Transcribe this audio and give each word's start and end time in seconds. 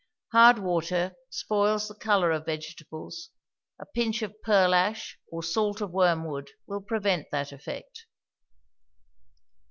Hard 0.31 0.57
water 0.57 1.13
spoils 1.29 1.87
the 1.87 1.93
color 1.93 2.31
of 2.31 2.47
vegetables; 2.47 3.29
a 3.79 3.85
pinch 3.85 4.23
of 4.23 4.33
pearlash 4.41 5.19
or 5.31 5.43
salt 5.43 5.79
of 5.79 5.91
wormwood 5.91 6.49
will 6.65 6.81
prevent 6.81 7.27
that 7.31 7.51
effect. 7.51 8.07